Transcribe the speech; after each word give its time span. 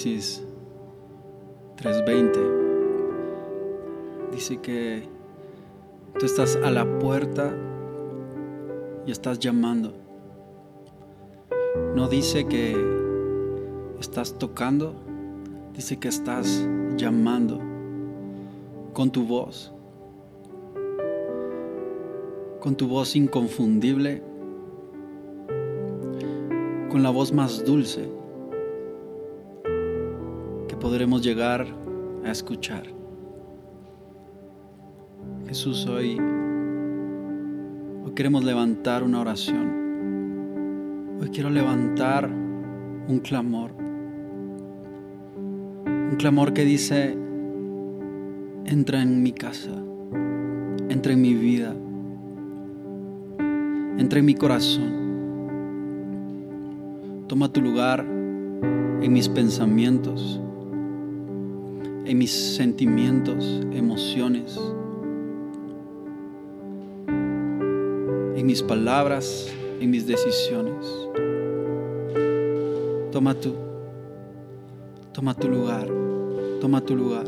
Apocalipsis 0.00 0.42
3:20 1.76 2.40
dice 4.32 4.56
que 4.58 5.02
tú 6.18 6.24
estás 6.24 6.56
a 6.56 6.70
la 6.70 6.86
puerta 6.98 7.54
y 9.06 9.10
estás 9.10 9.38
llamando. 9.38 9.92
No 11.94 12.08
dice 12.08 12.46
que 12.46 12.74
estás 14.00 14.38
tocando, 14.38 14.94
dice 15.74 15.98
que 15.98 16.08
estás 16.08 16.66
llamando 16.96 17.60
con 18.94 19.10
tu 19.10 19.26
voz, 19.26 19.70
con 22.60 22.74
tu 22.74 22.88
voz 22.88 23.16
inconfundible, 23.16 24.22
con 26.90 27.02
la 27.02 27.10
voz 27.10 27.34
más 27.34 27.66
dulce 27.66 28.20
podremos 30.80 31.22
llegar 31.22 31.66
a 32.24 32.30
escuchar. 32.30 32.84
Jesús, 35.46 35.86
hoy, 35.86 36.18
hoy 38.04 38.12
queremos 38.14 38.44
levantar 38.44 39.02
una 39.02 39.20
oración. 39.20 41.18
Hoy 41.20 41.28
quiero 41.28 41.50
levantar 41.50 42.26
un 42.26 43.20
clamor. 43.20 43.72
Un 45.84 46.16
clamor 46.16 46.54
que 46.54 46.64
dice, 46.64 47.16
entra 48.64 49.02
en 49.02 49.22
mi 49.22 49.32
casa, 49.32 49.70
entra 50.88 51.12
en 51.12 51.20
mi 51.20 51.34
vida, 51.34 51.74
entra 53.98 54.18
en 54.18 54.24
mi 54.24 54.34
corazón. 54.34 54.98
Toma 57.28 57.52
tu 57.52 57.60
lugar 57.60 58.00
en 58.00 59.12
mis 59.12 59.28
pensamientos, 59.28 60.40
en 62.04 62.18
mis 62.18 62.56
sentimientos, 62.56 63.60
emociones, 63.72 64.58
en 67.08 68.46
mis 68.46 68.62
palabras, 68.62 69.52
en 69.80 69.90
mis 69.90 70.06
decisiones. 70.06 70.86
Toma 73.12 73.34
tú, 73.34 73.54
toma 75.12 75.34
tu 75.34 75.48
lugar, 75.48 75.88
toma 76.60 76.80
tu 76.80 76.96
lugar. 76.96 77.26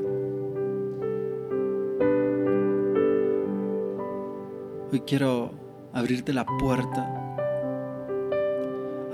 Hoy 4.92 5.00
quiero 5.00 5.52
abrirte 5.92 6.32
la 6.32 6.44
puerta, 6.58 7.08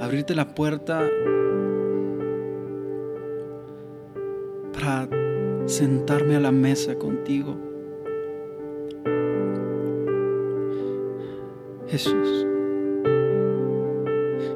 abrirte 0.01 0.35
la 0.35 0.55
puerta 0.55 1.09
para 4.73 5.09
sentarme 5.69 6.37
a 6.37 6.41
la 6.41 6.53
mesa 6.53 6.97
contigo. 6.97 7.57
Jesús, 11.89 12.47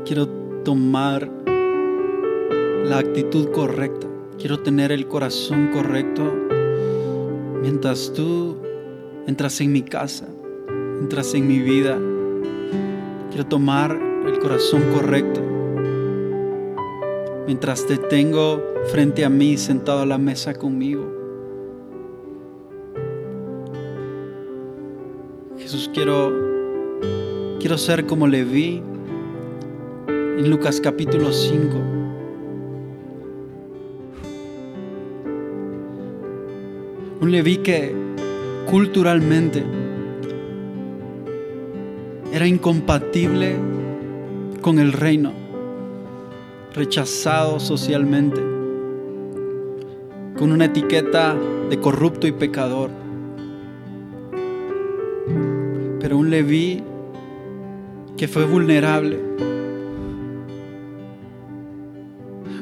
quiero 0.05 0.29
tomar 0.65 1.31
la 2.85 2.99
actitud 2.99 3.51
correcta, 3.51 4.07
quiero 4.39 4.61
tener 4.61 4.93
el 4.93 5.07
corazón 5.07 5.71
correcto 5.73 6.35
mientras 7.63 8.13
tú 8.13 8.57
entras 9.27 9.61
en 9.61 9.73
mi 9.73 9.83
casa 9.83 10.27
entras 11.03 11.35
en 11.35 11.49
mi 11.49 11.59
vida. 11.59 11.99
Quiero 13.31 13.47
tomar 13.47 13.99
el 14.25 14.39
corazón 14.39 14.83
correcto. 14.95 15.43
Mientras 17.47 17.85
te 17.87 17.99
tengo 17.99 18.63
frente 18.93 19.25
a 19.25 19.29
mí, 19.29 19.57
sentado 19.57 20.03
a 20.03 20.07
la 20.07 20.17
mesa 20.17 20.55
conmigo. 20.55 21.02
Jesús, 25.73 25.91
quiero, 25.95 26.31
quiero 27.59 27.79
ser 27.79 28.05
como 28.05 28.27
Leví 28.27 28.83
en 30.07 30.51
Lucas 30.51 30.83
capítulo 30.83 31.33
5. 31.33 31.77
Un 37.23 37.31
Leví 37.31 37.57
que 37.57 37.95
culturalmente 38.71 39.65
era 42.35 42.47
incompatible 42.47 43.57
con 44.61 44.79
el 44.79 44.93
reino, 44.93 45.33
rechazado 46.75 47.59
socialmente, 47.59 48.43
con 50.39 50.53
una 50.53 50.67
etiqueta 50.67 51.35
de 51.71 51.81
corrupto 51.81 52.27
y 52.27 52.33
pecador. 52.33 53.02
Un 56.15 56.31
Leví 56.31 56.83
que 58.17 58.29
fue 58.29 58.45
vulnerable, 58.45 59.19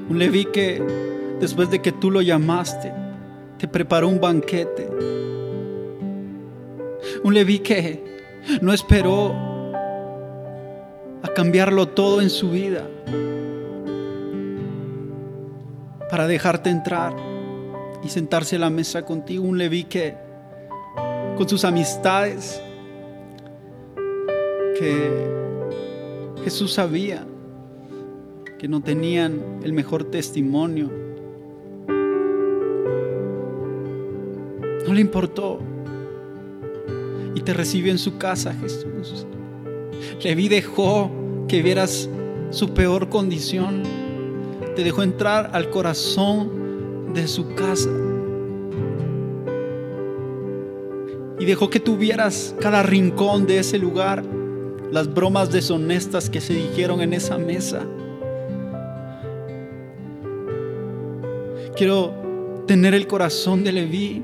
un 0.08 0.18
Leví 0.18 0.46
que 0.46 0.82
después 1.40 1.70
de 1.70 1.80
que 1.80 1.92
tú 1.92 2.10
lo 2.10 2.20
llamaste, 2.22 2.92
te 3.58 3.68
preparó 3.68 4.08
un 4.08 4.20
banquete. 4.20 4.88
Un 7.22 7.34
Leví 7.34 7.58
que 7.58 8.02
no 8.62 8.72
esperó 8.72 9.34
a 11.22 11.28
cambiarlo 11.34 11.88
todo 11.88 12.20
en 12.20 12.30
su 12.30 12.50
vida 12.50 12.88
para 16.10 16.26
dejarte 16.26 16.70
entrar 16.70 17.14
y 18.02 18.08
sentarse 18.08 18.56
a 18.56 18.60
la 18.60 18.70
mesa 18.70 19.04
contigo. 19.04 19.44
Un 19.44 19.58
Leví 19.58 19.84
que 19.84 20.16
con 21.36 21.48
sus 21.48 21.64
amistades, 21.64 22.60
que 24.80 26.42
Jesús 26.42 26.72
sabía 26.72 27.26
que 28.58 28.66
no 28.66 28.80
tenían 28.80 29.60
el 29.62 29.74
mejor 29.74 30.04
testimonio. 30.04 30.90
No 34.86 34.94
le 34.94 35.02
importó. 35.02 35.60
Y 37.34 37.42
te 37.42 37.52
recibió 37.52 37.92
en 37.92 37.98
su 37.98 38.16
casa, 38.16 38.54
Jesús. 38.54 39.26
Leví 40.24 40.48
dejó 40.48 41.10
que 41.46 41.60
vieras 41.60 42.08
su 42.48 42.72
peor 42.72 43.10
condición. 43.10 43.82
Te 44.76 44.82
dejó 44.82 45.02
entrar 45.02 45.50
al 45.52 45.68
corazón 45.68 47.12
de 47.12 47.28
su 47.28 47.54
casa. 47.54 47.90
Y 51.38 51.44
dejó 51.44 51.68
que 51.68 51.80
tuvieras 51.80 52.54
cada 52.60 52.82
rincón 52.82 53.46
de 53.46 53.58
ese 53.58 53.78
lugar, 53.78 54.24
las 54.92 55.12
bromas 55.12 55.52
deshonestas 55.52 56.28
que 56.28 56.40
se 56.40 56.54
dijeron 56.54 57.00
en 57.00 57.12
esa 57.12 57.38
mesa. 57.38 57.86
Quiero 61.76 62.12
tener 62.66 62.94
el 62.94 63.06
corazón 63.06 63.64
de 63.64 63.72
Leví 63.72 64.22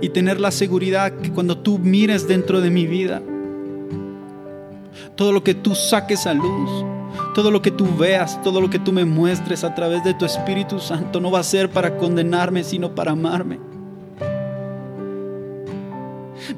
y 0.00 0.08
tener 0.10 0.40
la 0.40 0.50
seguridad 0.50 1.12
que 1.12 1.32
cuando 1.32 1.58
tú 1.58 1.78
mires 1.78 2.28
dentro 2.28 2.60
de 2.60 2.70
mi 2.70 2.86
vida, 2.86 3.22
todo 5.16 5.32
lo 5.32 5.42
que 5.42 5.54
tú 5.54 5.74
saques 5.74 6.26
a 6.26 6.34
luz, 6.34 6.70
todo 7.34 7.50
lo 7.50 7.62
que 7.62 7.70
tú 7.70 7.86
veas, 7.96 8.40
todo 8.42 8.60
lo 8.60 8.70
que 8.70 8.78
tú 8.78 8.92
me 8.92 9.04
muestres 9.04 9.64
a 9.64 9.74
través 9.74 10.04
de 10.04 10.14
tu 10.14 10.24
Espíritu 10.24 10.78
Santo 10.78 11.20
no 11.20 11.30
va 11.30 11.40
a 11.40 11.44
ser 11.44 11.70
para 11.70 11.96
condenarme, 11.96 12.64
sino 12.64 12.94
para 12.94 13.12
amarme. 13.12 13.58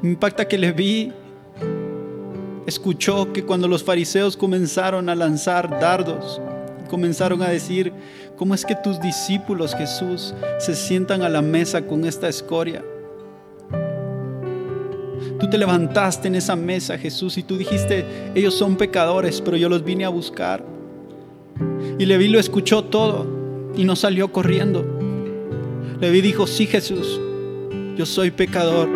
Me 0.01 0.09
impacta 0.09 0.47
que 0.47 0.57
le 0.57 0.71
vi, 0.71 1.11
escuchó 2.65 3.31
que 3.33 3.43
cuando 3.43 3.67
los 3.67 3.83
fariseos 3.83 4.37
comenzaron 4.37 5.09
a 5.09 5.15
lanzar 5.15 5.79
dardos, 5.79 6.41
comenzaron 6.89 7.41
a 7.41 7.49
decir, 7.49 7.93
¿cómo 8.37 8.53
es 8.53 8.65
que 8.65 8.75
tus 8.75 8.99
discípulos, 8.99 9.75
Jesús, 9.75 10.33
se 10.59 10.75
sientan 10.75 11.21
a 11.21 11.29
la 11.29 11.41
mesa 11.41 11.87
con 11.87 12.05
esta 12.05 12.27
escoria? 12.27 12.83
Tú 15.39 15.49
te 15.49 15.57
levantaste 15.57 16.27
en 16.27 16.35
esa 16.35 16.55
mesa, 16.55 16.97
Jesús, 16.97 17.37
y 17.37 17.43
tú 17.43 17.57
dijiste, 17.57 18.05
ellos 18.35 18.53
son 18.53 18.75
pecadores, 18.75 19.41
pero 19.41 19.57
yo 19.57 19.69
los 19.69 19.83
vine 19.83 20.05
a 20.05 20.09
buscar. 20.09 20.63
Y 21.97 22.05
Leví 22.05 22.27
lo 22.27 22.39
escuchó 22.39 22.83
todo 22.83 23.71
y 23.75 23.83
no 23.83 23.95
salió 23.95 24.31
corriendo. 24.31 24.85
Leví 25.99 26.21
dijo, 26.21 26.45
sí, 26.45 26.67
Jesús, 26.67 27.19
yo 27.95 28.05
soy 28.05 28.31
pecador, 28.31 28.89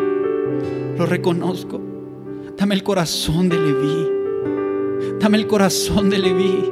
lo 0.98 1.06
reconozco. 1.06 1.85
Dame 2.58 2.76
el 2.76 2.84
corazón 2.84 3.50
de 3.50 3.58
Leví. 3.58 5.18
Dame 5.20 5.38
el 5.38 5.48
corazón 5.48 6.10
de 6.10 6.18
Leví. 6.20 6.72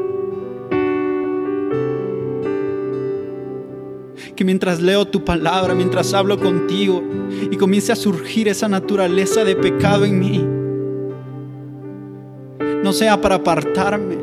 que 4.35 4.43
mientras 4.43 4.81
leo 4.81 5.05
tu 5.05 5.23
palabra, 5.23 5.75
mientras 5.75 6.11
hablo 6.15 6.39
contigo 6.39 7.03
y 7.51 7.55
comience 7.55 7.91
a 7.91 7.95
surgir 7.95 8.47
esa 8.47 8.67
naturaleza 8.67 9.43
de 9.43 9.55
pecado 9.55 10.05
en 10.05 10.19
mí, 10.19 10.43
no 12.83 12.93
sea 12.93 13.21
para 13.21 13.35
apartarme, 13.35 14.17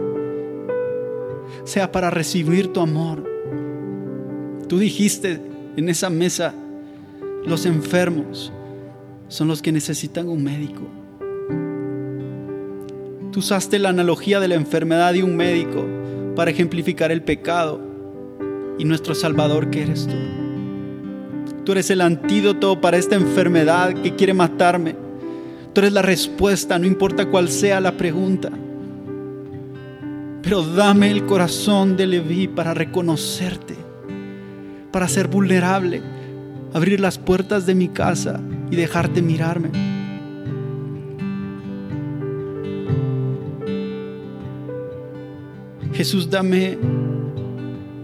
sea 1.62 1.92
para 1.92 2.10
recibir 2.10 2.72
tu 2.72 2.80
amor, 2.80 3.30
Tú 4.70 4.78
dijiste 4.78 5.40
en 5.76 5.88
esa 5.88 6.08
mesa, 6.10 6.54
los 7.44 7.66
enfermos 7.66 8.52
son 9.26 9.48
los 9.48 9.62
que 9.62 9.72
necesitan 9.72 10.28
un 10.28 10.44
médico. 10.44 10.82
Tú 13.32 13.38
usaste 13.38 13.78
la 13.78 13.90
analogía 13.90 14.40
de 14.40 14.48
la 14.48 14.56
enfermedad 14.56 15.12
de 15.12 15.22
un 15.22 15.36
médico 15.36 15.86
para 16.34 16.50
ejemplificar 16.50 17.12
el 17.12 17.22
pecado 17.22 17.80
y 18.76 18.84
nuestro 18.84 19.14
Salvador 19.14 19.70
que 19.70 19.82
eres 19.82 20.08
tú. 20.08 20.16
Tú 21.64 21.72
eres 21.72 21.90
el 21.90 22.00
antídoto 22.00 22.80
para 22.80 22.96
esta 22.96 23.14
enfermedad 23.14 23.94
que 24.02 24.16
quiere 24.16 24.34
matarme. 24.34 24.96
Tú 25.72 25.80
eres 25.80 25.92
la 25.92 26.02
respuesta, 26.02 26.76
no 26.78 26.86
importa 26.86 27.26
cuál 27.26 27.48
sea 27.48 27.80
la 27.80 27.92
pregunta. 27.92 28.50
Pero 30.42 30.62
dame 30.62 31.12
el 31.12 31.24
corazón 31.26 31.96
de 31.96 32.08
Leví 32.08 32.48
para 32.48 32.74
reconocerte, 32.74 33.76
para 34.90 35.06
ser 35.06 35.28
vulnerable, 35.28 36.02
abrir 36.72 36.98
las 36.98 37.18
puertas 37.18 37.64
de 37.64 37.76
mi 37.76 37.88
casa 37.88 38.40
y 38.72 38.76
dejarte 38.76 39.22
mirarme. 39.22 39.89
Jesús, 46.00 46.30
dame, 46.30 46.78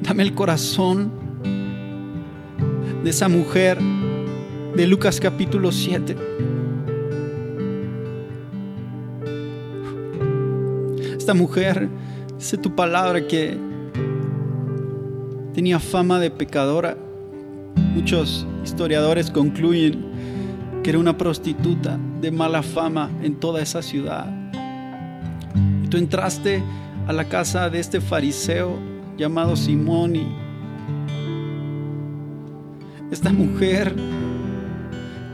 dame 0.02 0.22
el 0.22 0.34
corazón 0.34 1.10
de 3.02 3.08
esa 3.08 3.26
mujer 3.26 3.78
de 4.76 4.87
Lucas 4.87 5.19
capítulo 5.19 5.72
7. 5.72 6.14
Esta 11.16 11.32
mujer, 11.32 11.88
dice 12.37 12.58
tu 12.58 12.76
palabra 12.76 13.26
que 13.26 13.56
tenía 15.54 15.81
fama 15.81 16.20
de 16.20 16.31
pecadora. 16.31 16.98
Muchos 17.94 18.46
historiadores 18.62 19.31
concluyen 19.31 20.82
que 20.84 20.90
era 20.90 20.98
una 20.98 21.16
prostituta 21.16 21.98
de 22.20 22.31
mala 22.31 22.62
fama 22.62 23.10
en 23.22 23.37
toda 23.37 23.62
esa 23.62 23.81
ciudad. 23.81 24.31
Y 25.82 25.88
tú 25.88 25.96
entraste 25.96 26.62
a 27.06 27.12
la 27.12 27.29
casa 27.29 27.70
de 27.70 27.79
este 27.79 28.00
fariseo 28.00 28.79
llamado 29.17 29.55
Simón 29.55 30.17
y 30.17 30.26
esta 33.12 33.32
mujer 33.32 33.94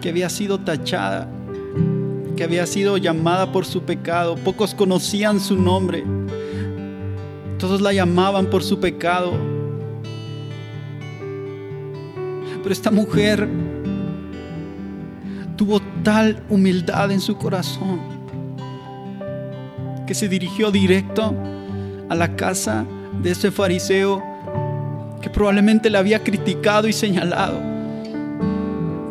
que 0.02 0.10
había 0.10 0.28
sido 0.28 0.60
tachada, 0.60 1.28
que 2.36 2.44
había 2.44 2.66
sido 2.66 2.98
llamada 2.98 3.50
por 3.50 3.64
su 3.64 3.82
pecado, 3.82 4.36
pocos 4.36 4.74
conocían 4.74 5.40
su 5.40 5.56
nombre, 5.56 6.04
todos 7.58 7.80
la 7.80 7.92
llamaban 7.94 8.46
por 8.46 8.62
su 8.62 8.78
pecado. 8.78 9.32
Pero 12.62 12.72
esta 12.72 12.90
mujer 12.90 13.48
tuvo 15.56 15.80
tal 16.02 16.42
humildad 16.50 17.10
en 17.10 17.20
su 17.20 17.36
corazón 17.36 18.00
que 20.06 20.14
se 20.14 20.28
dirigió 20.28 20.70
directo 20.70 21.34
a 22.12 22.14
la 22.14 22.36
casa 22.36 22.84
de 23.22 23.30
ese 23.30 23.50
fariseo 23.50 24.22
que 25.22 25.30
probablemente 25.30 25.88
le 25.88 25.96
había 25.96 26.22
criticado 26.22 26.86
y 26.86 26.92
señalado. 26.92 27.58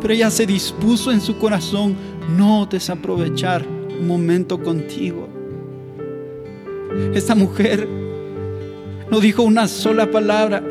Pero 0.00 0.14
ella 0.14 0.30
se 0.30 0.46
dispuso 0.46 1.10
en 1.10 1.20
su 1.20 1.36
corazón 1.36 1.96
no 2.36 2.64
desaprovechar 2.66 3.66
un 3.66 4.06
momento 4.06 4.62
contigo. 4.62 5.28
Esta 7.12 7.34
mujer 7.34 7.88
no 9.10 9.18
dijo 9.18 9.42
una 9.42 9.66
sola 9.66 10.08
palabra, 10.08 10.62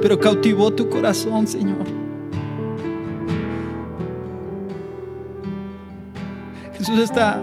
pero 0.00 0.18
cautivó 0.18 0.72
tu 0.72 0.88
corazón, 0.88 1.46
Señor. 1.46 1.84
Jesús, 6.78 7.00
esta, 7.00 7.42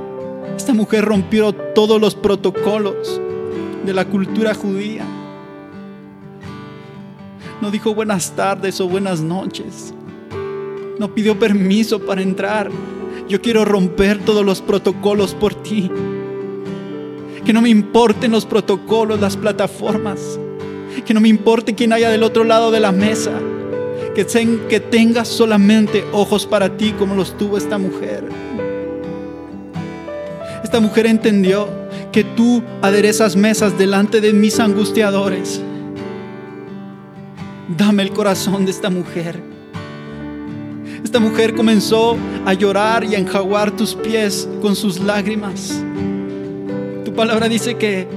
esta 0.56 0.74
mujer 0.74 1.06
rompió 1.06 1.54
todos 1.54 2.02
los 2.02 2.16
protocolos 2.16 3.22
de 3.88 3.94
la 3.94 4.06
cultura 4.06 4.54
judía. 4.54 5.06
No 7.62 7.72
dijo 7.72 7.96
buenas 7.96 8.34
tardes 8.36 8.82
o 8.82 8.88
buenas 8.90 9.22
noches. 9.22 9.94
No 11.00 11.16
pidió 11.16 11.40
permiso 11.40 12.06
para 12.06 12.22
entrar. 12.22 12.70
Yo 13.30 13.42
quiero 13.42 13.64
romper 13.64 14.20
todos 14.20 14.46
los 14.46 14.62
protocolos 14.62 15.34
por 15.34 15.56
ti. 15.56 15.90
Que 17.46 17.54
no 17.54 17.62
me 17.62 17.70
importen 17.70 18.32
los 18.32 18.46
protocolos, 18.46 19.22
las 19.22 19.38
plataformas. 19.38 20.38
Que 21.06 21.14
no 21.14 21.22
me 21.22 21.30
importe 21.30 21.74
quién 21.74 21.94
haya 21.94 22.10
del 22.10 22.24
otro 22.24 22.44
lado 22.44 22.72
de 22.72 22.82
la 22.82 22.92
mesa. 22.92 23.40
Que, 24.14 24.26
que 24.68 24.80
tengas 24.82 25.30
solamente 25.30 26.04
ojos 26.12 26.46
para 26.46 26.76
ti 26.76 26.92
como 26.92 27.16
los 27.16 27.38
tuvo 27.38 27.58
esta 27.58 27.78
mujer. 27.78 28.26
Esta 30.62 30.82
mujer 30.82 31.06
entendió 31.06 31.87
que 32.18 32.24
tú 32.24 32.64
aderezas 32.82 33.36
mesas 33.36 33.78
delante 33.78 34.22
de 34.22 34.34
mis 34.34 34.60
angustiadores. 34.60 35.62
Dame 37.78 38.02
el 38.02 38.10
corazón 38.10 38.66
de 38.66 38.72
esta 38.72 38.90
mujer. 38.90 39.40
Esta 41.04 41.20
mujer 41.20 41.54
comenzó 41.54 42.18
a 42.44 42.56
llorar 42.56 43.04
y 43.04 43.14
a 43.14 43.20
enjaguar 43.20 43.70
tus 43.70 43.94
pies 43.94 44.50
con 44.64 44.76
sus 44.76 45.00
lágrimas. 45.00 45.80
Tu 47.06 47.14
palabra 47.14 47.48
dice 47.48 47.78
que 47.78 48.08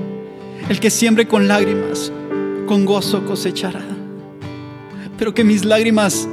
el 0.71 0.81
que 0.81 0.89
siembre 0.89 1.29
con 1.29 1.47
lágrimas, 1.47 2.11
con 2.67 2.87
gozo 2.87 3.27
cosechará. 3.27 3.85
Pero 5.19 5.35
que 5.35 5.45
mis 5.45 5.67
lágrimas 5.67 6.27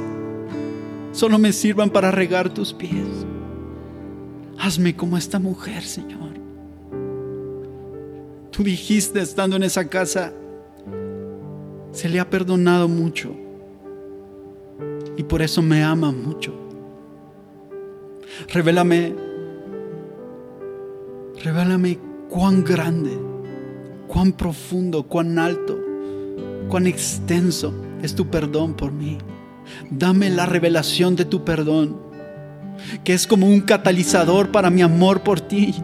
solo 1.12 1.38
me 1.38 1.52
sirvan 1.52 1.90
para 1.90 2.10
regar 2.10 2.48
tus 2.48 2.72
pies. 2.72 3.26
Hazme 4.58 4.96
como 4.96 5.18
esta 5.18 5.38
mujer, 5.38 5.82
Señor. 5.82 6.37
Tú 8.58 8.64
dijiste 8.64 9.20
estando 9.20 9.54
en 9.54 9.62
esa 9.62 9.88
casa, 9.88 10.32
se 11.92 12.08
le 12.08 12.18
ha 12.18 12.28
perdonado 12.28 12.88
mucho 12.88 13.32
y 15.16 15.22
por 15.22 15.42
eso 15.42 15.62
me 15.62 15.84
ama 15.84 16.10
mucho. 16.10 16.52
Revélame, 18.52 19.14
revélame 21.40 22.00
cuán 22.28 22.64
grande, 22.64 23.16
cuán 24.08 24.32
profundo, 24.32 25.04
cuán 25.04 25.38
alto, 25.38 25.78
cuán 26.68 26.88
extenso 26.88 27.72
es 28.02 28.16
tu 28.16 28.26
perdón 28.26 28.74
por 28.74 28.90
mí. 28.90 29.18
Dame 29.88 30.30
la 30.30 30.46
revelación 30.46 31.14
de 31.14 31.26
tu 31.26 31.44
perdón 31.44 31.96
que 33.04 33.14
es 33.14 33.28
como 33.28 33.46
un 33.46 33.60
catalizador 33.60 34.50
para 34.50 34.68
mi 34.68 34.82
amor 34.82 35.20
por 35.20 35.40
ti. 35.40 35.76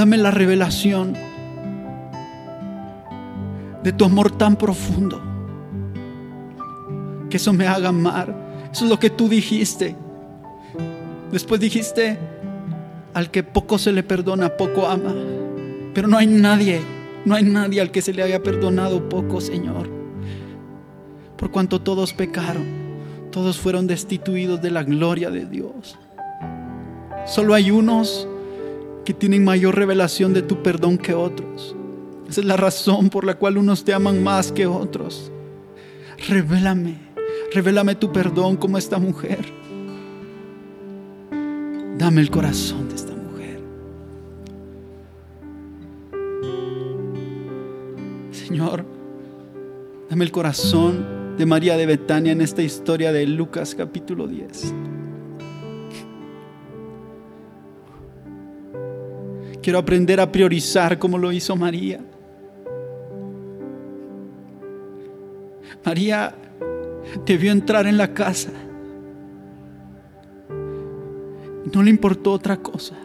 Dame 0.00 0.16
la 0.16 0.30
revelación 0.30 1.12
de 3.82 3.92
tu 3.92 4.06
amor 4.06 4.30
tan 4.30 4.56
profundo. 4.56 5.20
Que 7.28 7.36
eso 7.36 7.52
me 7.52 7.66
haga 7.66 7.90
amar. 7.90 8.34
Eso 8.72 8.84
es 8.86 8.90
lo 8.90 8.98
que 8.98 9.10
tú 9.10 9.28
dijiste. 9.28 9.94
Después 11.30 11.60
dijiste, 11.60 12.18
al 13.12 13.30
que 13.30 13.42
poco 13.42 13.76
se 13.76 13.92
le 13.92 14.02
perdona, 14.02 14.56
poco 14.56 14.86
ama. 14.86 15.14
Pero 15.92 16.08
no 16.08 16.16
hay 16.16 16.28
nadie, 16.28 16.80
no 17.26 17.34
hay 17.34 17.42
nadie 17.42 17.82
al 17.82 17.90
que 17.90 18.00
se 18.00 18.14
le 18.14 18.22
haya 18.22 18.42
perdonado 18.42 19.06
poco, 19.06 19.38
Señor. 19.42 19.86
Por 21.36 21.50
cuanto 21.50 21.82
todos 21.82 22.14
pecaron 22.14 22.80
todos 23.30 23.58
fueron 23.58 23.86
destituidos 23.86 24.62
de 24.62 24.70
la 24.70 24.82
gloria 24.82 25.30
de 25.30 25.44
Dios. 25.44 25.98
Solo 27.26 27.52
hay 27.52 27.70
unos 27.70 28.26
que 29.10 29.14
tienen 29.14 29.42
mayor 29.42 29.74
revelación 29.74 30.32
de 30.32 30.40
tu 30.40 30.62
perdón 30.62 30.96
que 30.96 31.14
otros. 31.14 31.74
Esa 32.28 32.42
es 32.42 32.46
la 32.46 32.56
razón 32.56 33.10
por 33.10 33.24
la 33.24 33.34
cual 33.34 33.58
unos 33.58 33.82
te 33.82 33.92
aman 33.92 34.22
más 34.22 34.52
que 34.52 34.68
otros. 34.68 35.32
Revélame, 36.28 36.96
revélame 37.52 37.96
tu 37.96 38.12
perdón 38.12 38.56
como 38.56 38.78
esta 38.78 39.00
mujer. 39.00 39.44
Dame 41.98 42.20
el 42.20 42.30
corazón 42.30 42.88
de 42.88 42.94
esta 42.94 43.12
mujer. 43.12 43.60
Señor, 48.30 48.84
dame 50.08 50.24
el 50.24 50.30
corazón 50.30 51.36
de 51.36 51.46
María 51.46 51.76
de 51.76 51.86
Betania 51.86 52.30
en 52.30 52.42
esta 52.42 52.62
historia 52.62 53.10
de 53.10 53.26
Lucas 53.26 53.74
capítulo 53.74 54.28
10. 54.28 54.72
Quiero 59.70 59.78
aprender 59.78 60.18
a 60.18 60.32
priorizar 60.32 60.98
como 60.98 61.16
lo 61.16 61.30
hizo 61.30 61.54
María. 61.54 62.00
María 65.84 66.34
debió 67.24 67.52
entrar 67.52 67.86
en 67.86 67.96
la 67.96 68.12
casa. 68.12 68.50
No 71.72 71.84
le 71.84 71.90
importó 71.90 72.32
otra 72.32 72.56
cosa 72.56 72.96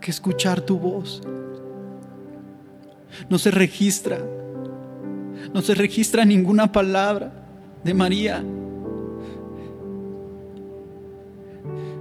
que 0.00 0.12
escuchar 0.12 0.60
tu 0.60 0.78
voz. 0.78 1.22
No 3.28 3.36
se 3.36 3.50
registra 3.50 4.20
No 5.52 5.60
se 5.60 5.74
registra 5.74 6.24
ninguna 6.24 6.70
palabra 6.70 7.32
de 7.82 7.94
María. 7.94 8.44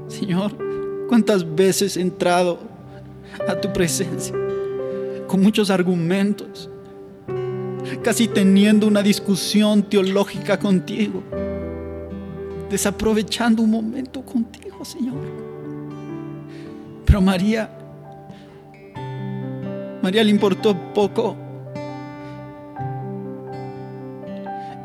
Señor, 0.10 0.52
¿cuántas 1.10 1.56
veces 1.56 1.98
he 1.98 2.02
entrado 2.02 2.77
a 3.48 3.60
tu 3.60 3.72
presencia 3.72 4.36
con 5.28 5.42
muchos 5.42 5.70
argumentos, 5.70 6.70
casi 8.02 8.28
teniendo 8.28 8.88
una 8.88 9.04
discusión 9.04 9.84
teológica 9.84 10.58
contigo, 10.58 11.22
desaprovechando 12.70 13.62
un 13.62 13.72
momento 13.72 14.22
contigo, 14.22 14.84
Señor? 14.84 15.16
Pero 17.06 17.22
María, 17.22 17.70
María 20.02 20.24
le 20.24 20.32
importó 20.32 20.76
poco 20.94 21.36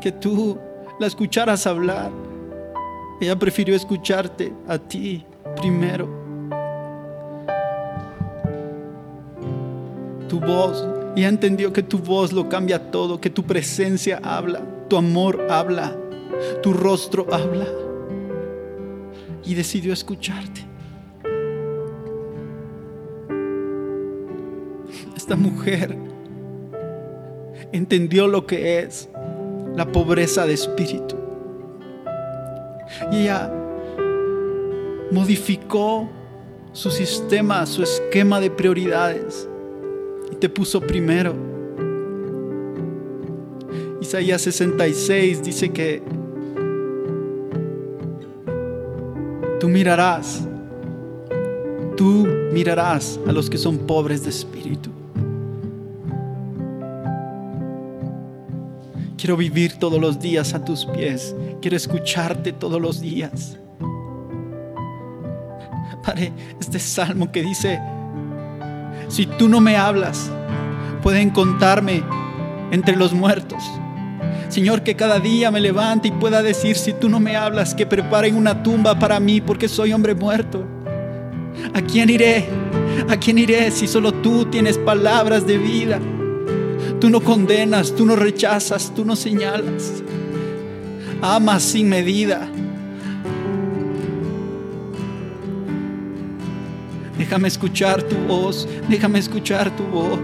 que 0.01 0.11
tú 0.11 0.57
la 0.99 1.07
escucharas 1.07 1.65
hablar. 1.65 2.11
Ella 3.21 3.37
prefirió 3.39 3.75
escucharte 3.75 4.53
a 4.67 4.77
ti 4.77 5.25
primero. 5.55 6.22
Tu 10.33 10.39
voz, 10.39 10.83
ella 11.15 11.29
entendió 11.29 11.71
que 11.71 11.83
tu 11.83 11.99
voz 11.99 12.33
lo 12.33 12.49
cambia 12.49 12.89
todo, 12.89 13.21
que 13.21 13.29
tu 13.29 13.43
presencia 13.43 14.19
habla, 14.23 14.63
tu 14.89 14.97
amor 14.97 15.45
habla, 15.47 15.95
tu 16.63 16.73
rostro 16.73 17.27
habla. 17.31 17.67
Y 19.45 19.53
decidió 19.53 19.93
escucharte. 19.93 20.61
Esta 25.15 25.35
mujer 25.35 25.95
entendió 27.71 28.27
lo 28.27 28.47
que 28.47 28.79
es 28.79 29.09
la 29.75 29.91
pobreza 29.91 30.47
de 30.47 30.53
espíritu. 30.55 31.15
Y 33.11 33.21
ella 33.21 33.53
modificó 35.11 36.09
su 36.71 36.89
sistema, 36.89 37.67
su 37.67 37.83
esquema 37.83 38.39
de 38.39 38.49
prioridades 38.49 39.47
y 40.33 40.35
te 40.35 40.49
puso 40.49 40.81
primero. 40.81 41.35
Isaías 44.01 44.41
66 44.41 45.43
dice 45.43 45.69
que 45.69 46.01
tú 49.59 49.69
mirarás, 49.69 50.43
tú 51.95 52.27
mirarás 52.51 53.19
a 53.27 53.31
los 53.31 53.47
que 53.47 53.59
son 53.59 53.77
pobres 53.77 54.23
de 54.23 54.31
espíritu. 54.31 54.89
Quiero 59.15 59.37
vivir 59.37 59.77
todos 59.77 60.01
los 60.01 60.19
días 60.19 60.55
a 60.55 60.65
tus 60.65 60.85
pies. 60.85 61.35
Quiero 61.61 61.77
escucharte 61.77 62.53
todos 62.53 62.81
los 62.81 62.99
días. 62.99 63.59
Padre, 66.03 66.33
este 66.59 66.79
salmo 66.79 67.31
que 67.31 67.43
dice, 67.43 67.79
si 69.13 69.27
tú 69.27 69.47
no 69.47 69.61
me 69.61 69.77
hablas, 69.77 70.31
pueden 71.03 71.29
contarme 71.29 72.01
entre 72.71 72.95
los 72.95 73.13
muertos. 73.13 73.63
Señor, 74.49 74.81
que 74.81 74.95
cada 74.95 75.19
día 75.19 75.51
me 75.51 75.61
levante 75.61 76.07
y 76.07 76.11
pueda 76.11 76.41
decir, 76.41 76.75
si 76.75 76.93
tú 76.93 77.09
no 77.09 77.19
me 77.19 77.35
hablas, 77.35 77.75
que 77.75 77.85
preparen 77.85 78.35
una 78.35 78.63
tumba 78.63 78.97
para 78.97 79.19
mí 79.19 79.39
porque 79.39 79.67
soy 79.67 79.93
hombre 79.93 80.15
muerto. 80.15 80.65
¿A 81.75 81.81
quién 81.83 82.09
iré? 82.09 82.47
¿A 83.07 83.15
quién 83.17 83.37
iré 83.37 83.69
si 83.69 83.85
solo 83.85 84.13
tú 84.13 84.45
tienes 84.45 84.79
palabras 84.79 85.45
de 85.45 85.59
vida? 85.59 85.99
Tú 86.99 87.11
no 87.11 87.21
condenas, 87.21 87.93
tú 87.95 88.07
no 88.07 88.15
rechazas, 88.15 88.91
tú 88.95 89.05
no 89.05 89.15
señalas. 89.15 90.01
Amas 91.21 91.61
sin 91.61 91.87
medida. 91.87 92.49
Déjame 97.17 97.47
escuchar 97.47 98.01
tu 98.03 98.15
voz, 98.27 98.67
déjame 98.89 99.19
escuchar 99.19 99.75
tu 99.75 99.83
voz. 99.83 100.19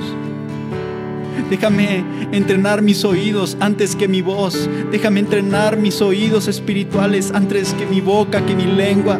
Déjame 1.50 2.03
entrenar 2.31 2.81
mis 2.81 3.03
oídos 3.05 3.58
antes 3.60 3.96
que 3.96 4.08
mi 4.08 4.22
voz. 4.22 4.69
Déjame 4.91 5.19
entrenar 5.19 5.77
mis 5.77 6.01
oídos 6.01 6.48
espirituales 6.48 7.31
antes 7.34 7.74
que 7.74 7.86
mi 7.86 8.01
boca, 8.01 8.46
que 8.46 8.55
mi 8.55 8.65
lengua. 8.65 9.19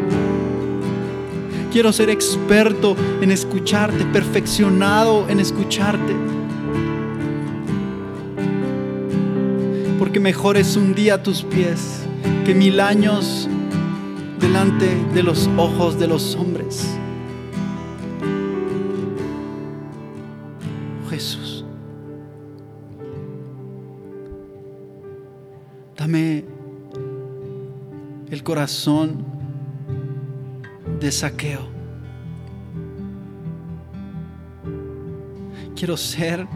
Quiero 1.72 1.94
ser 1.94 2.10
experto 2.10 2.96
en 3.22 3.32
escucharte, 3.32 4.04
perfeccionado 4.06 5.28
en 5.30 5.40
escucharte. 5.40 6.16
porque 10.10 10.22
mejor 10.22 10.58
es 10.58 10.76
un 10.76 10.96
día 10.96 11.14
a 11.16 11.24
tus 11.24 11.44
pies 11.44 12.00
que 12.44 12.56
mil 12.56 12.80
años 12.80 13.48
delante 14.40 14.88
de 15.14 15.22
los 15.22 15.48
ojos 15.56 16.00
de 16.00 16.08
los 16.08 16.36
hombres. 16.36 16.99
El 26.16 26.44
corazón 28.44 29.24
de 31.00 31.12
saqueo. 31.12 31.68
Quiero 35.76 35.96
ser 35.96 36.48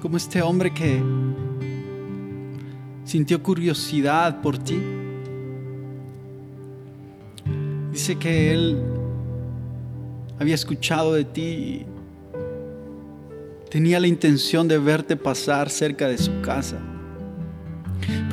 como 0.00 0.16
este 0.16 0.40
hombre 0.40 0.72
que 0.72 1.02
sintió 3.04 3.42
curiosidad 3.42 4.40
por 4.40 4.56
ti. 4.58 4.80
Dice 7.92 8.16
que 8.16 8.52
él 8.52 8.82
había 10.38 10.54
escuchado 10.54 11.12
de 11.12 11.24
ti 11.24 11.42
y 11.42 11.86
tenía 13.70 14.00
la 14.00 14.06
intención 14.06 14.66
de 14.68 14.78
verte 14.78 15.16
pasar 15.16 15.68
cerca 15.68 16.08
de 16.08 16.16
su 16.16 16.40
casa. 16.40 16.78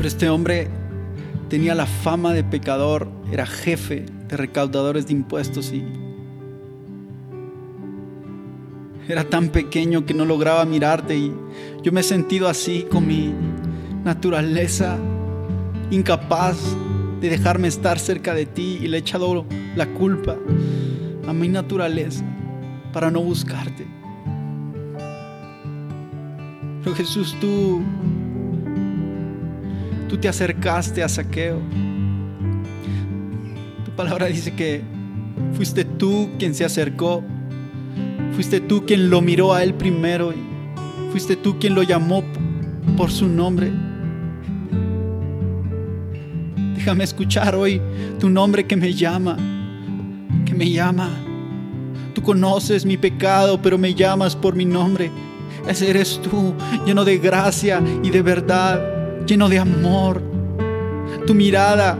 Pero 0.05 0.13
este 0.13 0.29
hombre 0.29 0.67
tenía 1.49 1.73
la 1.73 1.87
fama 1.87 2.31
de 2.31 2.43
pecador, 2.43 3.09
era 3.31 3.47
jefe 3.47 4.05
de 4.27 4.37
recaudadores 4.37 5.07
de 5.07 5.13
impuestos 5.13 5.73
y 5.73 5.83
era 9.07 9.23
tan 9.23 9.49
pequeño 9.49 10.05
que 10.05 10.13
no 10.13 10.23
lograba 10.25 10.63
mirarte 10.65 11.17
y 11.17 11.33
yo 11.81 11.91
me 11.91 12.01
he 12.01 12.03
sentido 12.03 12.47
así 12.47 12.83
con 12.83 13.07
mi 13.07 13.33
naturaleza 14.03 14.99
incapaz 15.89 16.59
de 17.19 17.27
dejarme 17.27 17.67
estar 17.67 17.97
cerca 17.97 18.35
de 18.35 18.45
ti 18.45 18.77
y 18.79 18.87
le 18.87 18.97
he 18.97 18.99
echado 18.99 19.43
la 19.75 19.87
culpa 19.87 20.37
a 21.27 21.33
mi 21.33 21.47
naturaleza 21.47 22.23
para 22.93 23.09
no 23.09 23.21
buscarte. 23.21 23.87
Pero 26.83 26.95
Jesús, 26.95 27.35
tú, 27.41 27.81
tú 30.07 30.17
te 30.17 30.27
acercaste 30.27 31.03
a 31.03 31.09
Saqueo. 31.09 31.59
Tu 33.83 33.91
palabra 33.91 34.27
dice 34.27 34.53
que 34.53 34.81
fuiste 35.53 35.85
tú 35.85 36.29
quien 36.37 36.53
se 36.53 36.65
acercó, 36.65 37.23
fuiste 38.33 38.59
tú 38.59 38.85
quien 38.85 39.09
lo 39.09 39.21
miró 39.21 39.53
a 39.53 39.63
él 39.63 39.73
primero 39.73 40.33
y 40.33 41.11
fuiste 41.11 41.35
tú 41.35 41.57
quien 41.59 41.75
lo 41.75 41.83
llamó 41.83 42.23
por 42.97 43.11
su 43.11 43.27
nombre. 43.27 43.71
Déjame 46.75 47.03
escuchar 47.03 47.55
hoy 47.55 47.81
tu 48.19 48.29
nombre 48.29 48.65
que 48.65 48.75
me 48.75 48.93
llama, 48.93 49.37
que 50.45 50.53
me 50.53 50.69
llama. 50.69 51.09
Tú 52.13 52.21
conoces 52.21 52.85
mi 52.85 52.95
pecado, 52.95 53.59
pero 53.61 53.77
me 53.77 53.93
llamas 53.93 54.35
por 54.35 54.55
mi 54.55 54.65
nombre. 54.65 55.09
Ese 55.67 55.89
eres 55.89 56.21
tú, 56.21 56.53
lleno 56.85 57.03
de 57.03 57.17
gracia 57.17 57.81
y 58.03 58.09
de 58.11 58.21
verdad, 58.21 58.94
lleno 59.25 59.49
de 59.49 59.59
amor. 59.59 60.21
Tu 61.25 61.33
mirada, 61.33 61.97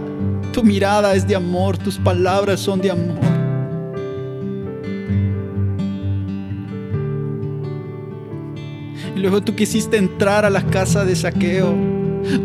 tu 0.54 0.64
mirada 0.64 1.16
es 1.16 1.28
de 1.28 1.36
amor, 1.36 1.78
tus 1.78 1.98
palabras 1.98 2.60
son 2.60 2.82
de 2.82 2.92
amor. 2.92 3.20
Y 9.16 9.20
luego 9.20 9.42
tú 9.42 9.56
quisiste 9.56 9.98
entrar 9.98 10.46
a 10.46 10.50
la 10.50 10.66
casa 10.68 11.06
de 11.06 11.16
saqueo. 11.16 11.74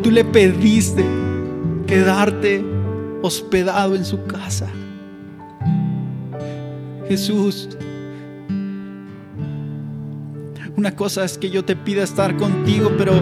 Tú 0.02 0.10
le 0.10 0.24
pediste 0.24 1.04
quedarte 1.86 2.64
hospedado 3.22 3.94
en 3.96 4.04
su 4.04 4.24
casa. 4.24 4.68
Jesús, 7.08 7.68
una 10.76 10.94
cosa 10.94 11.24
es 11.24 11.36
que 11.36 11.50
yo 11.50 11.64
te 11.64 11.74
pida 11.74 12.04
estar 12.04 12.36
contigo, 12.36 12.92
pero 12.96 13.12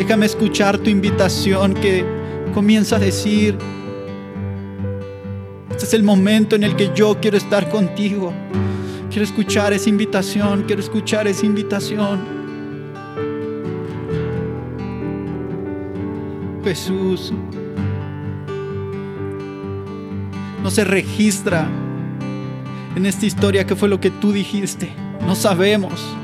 déjame 0.00 0.24
escuchar 0.24 0.78
tu 0.78 0.88
invitación 0.88 1.74
que 1.74 2.06
comienza 2.54 2.96
a 2.96 2.98
decir, 2.98 3.58
este 5.70 5.84
es 5.84 5.92
el 5.92 6.02
momento 6.02 6.56
en 6.56 6.64
el 6.64 6.74
que 6.74 6.90
yo 6.94 7.18
quiero 7.20 7.36
estar 7.36 7.68
contigo. 7.68 8.32
Quiero 9.10 9.24
escuchar 9.24 9.74
esa 9.74 9.90
invitación, 9.90 10.64
quiero 10.66 10.80
escuchar 10.80 11.28
esa 11.28 11.44
invitación. 11.44 12.18
Jesús. 16.64 17.34
No 20.62 20.70
se 20.70 20.84
registra 20.84 21.68
en 22.96 23.04
esta 23.04 23.26
historia 23.26 23.66
qué 23.66 23.76
fue 23.76 23.90
lo 23.90 24.00
que 24.00 24.10
tú 24.10 24.32
dijiste. 24.32 24.90
No 25.26 25.34
sabemos. 25.34 26.16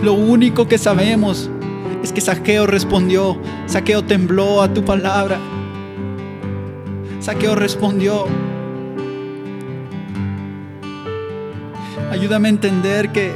Lo 0.00 0.12
único 0.12 0.68
que 0.68 0.78
sabemos 0.78 1.50
que 2.18 2.22
Saqueo 2.24 2.66
respondió, 2.66 3.38
Saqueo 3.66 4.02
tembló 4.02 4.60
a 4.60 4.74
tu 4.74 4.84
palabra. 4.84 5.38
Saqueo 7.20 7.54
respondió. 7.54 8.26
Ayúdame 12.10 12.48
a 12.48 12.50
entender 12.50 13.12
que 13.12 13.32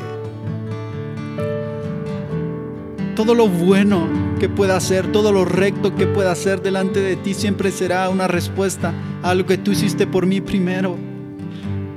todo 3.14 3.36
lo 3.36 3.46
bueno 3.46 4.08
que 4.40 4.48
pueda 4.48 4.76
hacer, 4.76 5.12
todo 5.12 5.30
lo 5.30 5.44
recto 5.44 5.94
que 5.94 6.08
pueda 6.08 6.32
hacer 6.32 6.60
delante 6.60 6.98
de 6.98 7.14
ti 7.14 7.34
siempre 7.34 7.70
será 7.70 8.10
una 8.10 8.26
respuesta 8.26 8.92
a 9.22 9.32
lo 9.36 9.46
que 9.46 9.58
tú 9.58 9.70
hiciste 9.70 10.08
por 10.08 10.26
mí 10.26 10.40
primero. 10.40 10.96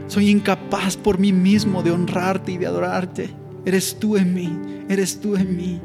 Soy 0.05 0.29
incapaz 0.29 0.97
por 0.97 1.17
mí 1.17 1.33
mismo 1.33 1.81
de 1.81 1.89
honrarte 1.89 2.51
y 2.51 2.57
de 2.59 2.67
adorarte. 2.67 3.31
Eres 3.65 3.97
tú 3.97 4.17
en 4.17 4.35
mí, 4.35 4.59
eres 4.87 5.19
tú 5.19 5.35
en 5.35 5.57
mí. 5.57 5.81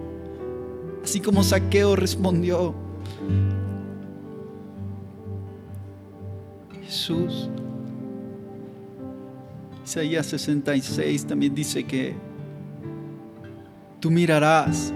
Así 1.02 1.20
como 1.20 1.42
Saqueo 1.42 1.96
respondió, 1.96 2.74
Jesús. 6.84 7.48
Isaías 9.84 10.26
66 10.26 11.26
también 11.26 11.54
dice 11.54 11.84
que 11.84 12.14
tú 13.98 14.10
mirarás 14.10 14.92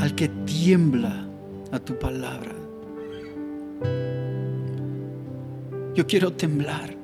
al 0.00 0.14
que 0.14 0.28
tiembla 0.28 1.28
a 1.70 1.78
tu 1.78 1.98
palabra. 1.98 2.52
Yo 5.94 6.06
quiero 6.06 6.32
temblar. 6.32 7.01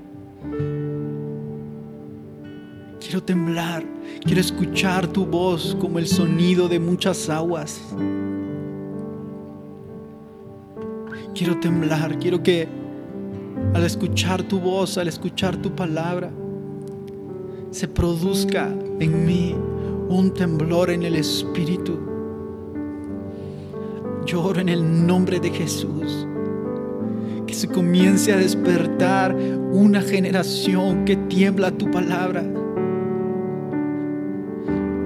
Quiero 3.09 3.23
temblar. 3.23 3.83
Quiero 4.23 4.39
escuchar 4.39 5.07
tu 5.07 5.25
voz 5.25 5.75
como 5.81 5.99
el 5.99 6.07
sonido 6.07 6.69
de 6.69 6.79
muchas 6.79 7.31
aguas. 7.31 7.81
Quiero 11.35 11.59
temblar. 11.59 12.19
Quiero 12.19 12.43
que 12.43 12.69
al 13.73 13.83
escuchar 13.83 14.43
tu 14.43 14.61
voz, 14.61 14.99
al 14.99 15.09
escuchar 15.09 15.57
tu 15.57 15.75
palabra, 15.75 16.31
se 17.71 17.89
produzca 17.89 18.69
en 19.01 19.25
mí 19.25 19.55
un 20.11 20.35
temblor 20.35 20.91
en 20.91 21.03
el 21.03 21.17
espíritu 21.17 21.99
yo 24.27 24.43
oro 24.43 24.61
en 24.61 24.69
el 24.69 25.07
nombre 25.07 25.41
de 25.41 25.49
Jesús. 25.49 26.29
Que 27.47 27.55
se 27.55 27.69
comience 27.69 28.31
a 28.35 28.37
despertar 28.37 29.35
una 29.35 30.03
generación 30.03 31.07
que 31.07 31.17
tiembla 31.17 31.71
tu 31.71 31.91
palabra. 31.91 32.58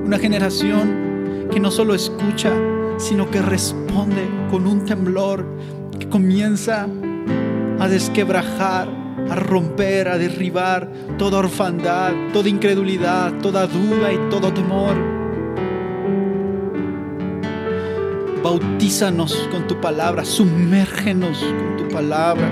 Una 0.05 0.19
generación 0.19 1.49
que 1.51 1.61
no 1.61 1.71
solo 1.71 1.95
escucha, 1.95 2.53
sino 2.99 3.31
que 3.31 3.41
responde 3.41 4.29
con 4.51 4.67
un 4.67 4.85
temblor 4.85 5.47
que 5.99 6.09
comienza 6.09 6.87
a 7.79 7.88
desquebrajar, 7.88 8.88
a 9.31 9.35
romper, 9.37 10.09
a 10.09 10.19
derribar 10.19 10.91
toda 11.19 11.38
orfandad, 11.38 12.12
toda 12.33 12.49
incredulidad, 12.49 13.33
toda 13.41 13.67
duda 13.67 14.12
y 14.12 14.31
todo 14.31 14.53
temor. 14.53 14.95
Bautízanos 18.43 19.49
con 19.53 19.67
tu 19.67 19.81
palabra, 19.81 20.25
sumérgenos 20.25 21.38
con 21.38 21.77
tu 21.77 21.95
palabra. 21.95 22.51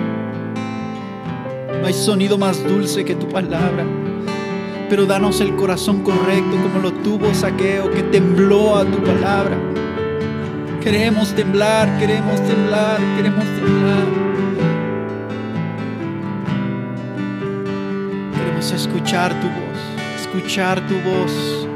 No 1.80 1.86
hay 1.86 1.94
sonido 1.94 2.38
más 2.38 2.62
dulce 2.62 3.04
que 3.04 3.14
tu 3.14 3.28
palabra. 3.28 3.84
Pero 4.90 5.06
danos 5.06 5.40
el 5.40 5.54
corazón 5.54 6.02
correcto 6.02 6.56
como 6.60 6.80
lo 6.80 6.92
tuvo 6.92 7.32
Saqueo 7.32 7.88
que 7.92 8.02
tembló 8.02 8.76
a 8.76 8.84
tu 8.84 9.00
palabra. 9.04 9.56
Queremos 10.80 11.32
temblar, 11.32 11.96
queremos 12.00 12.44
temblar, 12.44 12.98
queremos 13.16 13.44
temblar. 13.44 14.04
Queremos 18.34 18.72
escuchar 18.72 19.32
tu 19.40 19.46
voz, 19.46 20.22
escuchar 20.22 20.84
tu 20.88 20.94
voz. 21.08 21.68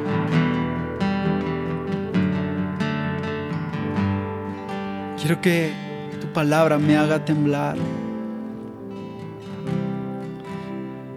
Quiero 5.19 5.41
que 5.41 5.73
tu 6.21 6.27
palabra 6.33 6.79
me 6.79 6.97
haga 6.97 7.25
temblar. 7.25 7.77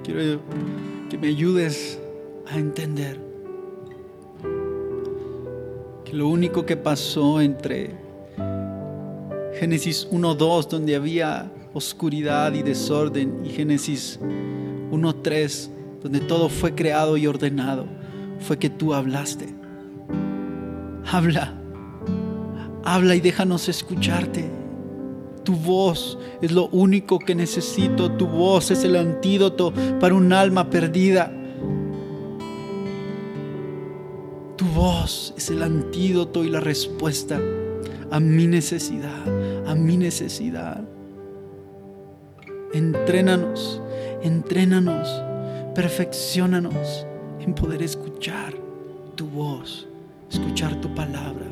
Quiero 0.04 0.40
que 1.10 1.18
me 1.18 1.28
ayudes 1.28 2.00
a 2.48 2.58
entender 2.58 3.20
que 6.06 6.14
lo 6.14 6.28
único 6.28 6.66
que 6.66 6.78
pasó 6.78 7.42
entre 7.42 7.96
Génesis 9.60 10.08
1.2, 10.12 10.68
donde 10.68 10.96
había 10.96 11.52
oscuridad 11.74 12.54
y 12.54 12.64
desorden, 12.64 13.46
y 13.46 13.50
Génesis 13.50 14.20
1.3, 14.92 15.70
donde 16.04 16.20
todo 16.20 16.50
fue 16.50 16.76
creado 16.76 17.18
y 17.18 17.28
ordenado, 17.28 17.86
fue 18.40 18.58
que 18.58 18.70
tú 18.70 18.94
hablaste. 18.94 19.54
Habla 21.10 21.58
Habla 22.90 23.16
y 23.16 23.20
déjanos 23.20 23.68
escucharte. 23.68 24.50
Tu 25.48 25.54
voz 25.54 26.20
es 26.42 26.52
lo 26.52 26.68
único 26.74 27.20
que 27.20 27.34
necesito. 27.34 28.12
Tu 28.12 28.28
voz 28.28 28.70
es 28.70 28.84
el 28.84 28.98
antídoto 28.98 29.74
para 29.98 30.14
un 30.14 30.34
alma 30.34 30.70
perdida. 30.70 31.32
Tu 34.58 34.66
voz 34.66 35.34
es 35.38 35.50
el 35.50 35.64
antídoto 35.64 36.44
y 36.44 36.50
la 36.50 36.60
respuesta 36.60 37.40
a 38.12 38.20
mi 38.20 38.46
necesidad, 38.46 39.24
a 39.66 39.74
mi 39.74 39.96
necesidad. 39.96 40.84
Entrénanos, 42.74 43.82
entrénanos, 44.24 45.08
perfeccionanos 45.74 47.08
en 47.40 47.56
poder 47.56 47.84
escuchar 47.84 48.54
tu 49.16 49.30
voz, 49.30 49.88
escuchar 50.30 50.82
tu 50.82 50.94
palabra 50.94 51.46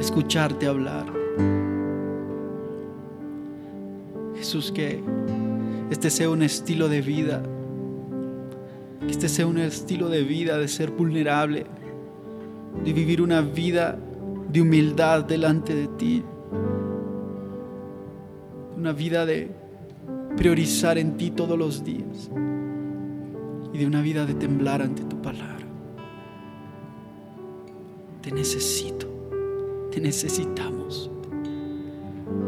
escucharte 0.00 0.66
hablar. 0.66 1.04
Jesús, 4.40 4.72
que 4.72 5.02
este 5.90 6.08
sea 6.08 6.30
un 6.30 6.42
estilo 6.42 6.88
de 6.88 7.02
vida, 7.02 7.42
que 9.00 9.10
este 9.10 9.28
sea 9.28 9.46
un 9.46 9.58
estilo 9.58 10.08
de 10.08 10.22
vida 10.22 10.56
de 10.56 10.66
ser 10.66 10.90
vulnerable, 10.92 11.66
de 12.82 12.92
vivir 12.94 13.20
una 13.20 13.42
vida 13.42 13.98
de 14.50 14.62
humildad 14.62 15.24
delante 15.24 15.74
de 15.74 15.88
ti, 15.88 16.24
una 18.78 18.94
vida 18.94 19.26
de 19.26 19.50
priorizar 20.38 20.96
en 20.96 21.18
ti 21.18 21.32
todos 21.32 21.58
los 21.58 21.84
días 21.84 22.30
y 23.74 23.78
de 23.78 23.86
una 23.86 24.00
vida 24.00 24.24
de 24.24 24.32
temblar 24.32 24.80
ante 24.80 25.04
tu 25.04 25.20
palabra. 25.20 25.66
Te 28.22 28.32
necesito. 28.32 29.06
Te 29.90 30.00
necesitamos. 30.00 31.10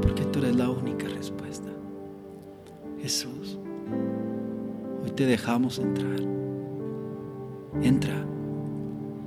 Porque 0.00 0.24
tú 0.24 0.38
eres 0.38 0.56
la 0.56 0.70
única 0.70 1.01
te 5.22 5.28
dejamos 5.28 5.78
entrar. 5.78 6.20
Entra, 7.80 8.26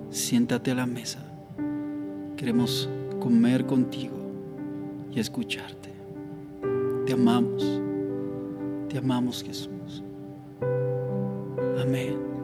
siéntate 0.10 0.72
a 0.72 0.76
la 0.76 0.86
mesa. 0.86 1.20
Queremos 2.36 2.90
comer 3.22 3.66
contigo 3.66 4.18
y 5.10 5.22
escucharte. 5.22 5.94
Te 7.06 7.14
amamos. 7.14 7.82
Te 8.90 8.98
amamos 8.98 9.42
Jesús. 9.42 10.04
Amén. 11.82 12.35